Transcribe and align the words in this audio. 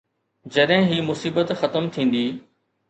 جڏهن 0.55 0.89
هي 0.93 0.97
مصيبت 1.11 1.55
ختم 1.63 1.95
ٿيندي. 1.99 2.29